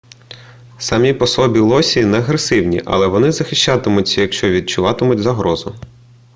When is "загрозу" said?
5.19-5.75